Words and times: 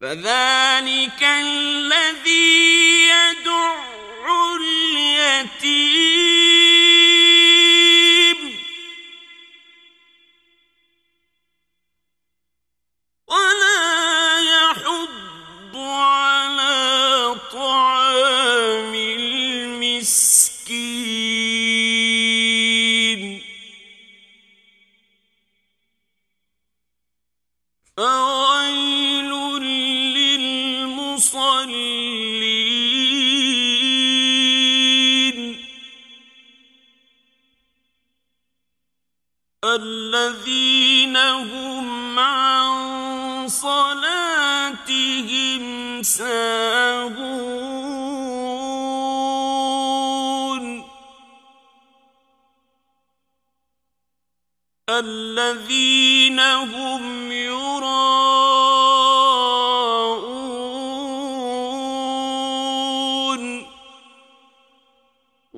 فذلك 0.00 1.22
الذي 1.22 2.11
فويل 27.96 29.30
للمصلين 30.16 31.32
الذين 39.64 41.16
هم 41.16 42.18
عن 42.18 43.48
صلاتهم 43.48 44.82
ساهون 46.02 47.52
الذين 54.90 56.40
هم 56.40 57.11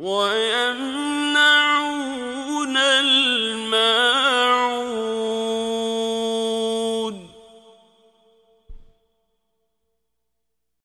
يراءون 0.04 0.20
ويمنعون 0.20 1.03